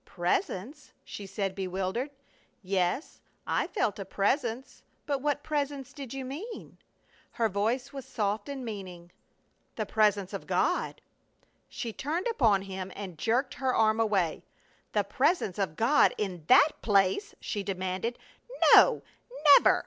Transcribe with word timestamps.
"Presence?" 0.03 0.93
she 1.03 1.27
said, 1.27 1.53
bewildered. 1.53 2.09
"Yes, 2.63 3.21
I 3.45 3.67
felt 3.67 3.99
a 3.99 4.03
presence, 4.03 4.81
but 5.05 5.21
what 5.21 5.43
presence 5.43 5.93
did 5.93 6.11
you 6.11 6.25
mean?" 6.25 6.79
Her 7.33 7.47
voice 7.47 7.93
was 7.93 8.03
soft 8.03 8.47
with 8.47 8.57
meaning. 8.57 9.11
"The 9.75 9.85
Presence 9.85 10.33
of 10.33 10.47
God." 10.47 11.01
She 11.69 11.93
turned 11.93 12.25
upon 12.27 12.63
him 12.63 12.91
and 12.95 13.15
jerked 13.19 13.53
her 13.53 13.75
arm 13.75 13.99
away. 13.99 14.43
"The 14.93 15.03
Presence 15.03 15.59
of 15.59 15.75
God 15.75 16.15
in 16.17 16.45
that 16.47 16.81
place?" 16.81 17.35
she 17.39 17.61
demanded. 17.61 18.17
"No! 18.73 19.03
_Never! 19.59 19.79